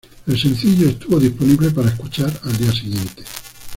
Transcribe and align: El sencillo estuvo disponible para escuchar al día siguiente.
El 0.25 0.35
sencillo 0.39 0.89
estuvo 0.89 1.19
disponible 1.19 1.69
para 1.69 1.89
escuchar 1.89 2.33
al 2.45 2.57
día 2.57 2.71
siguiente. 2.71 3.23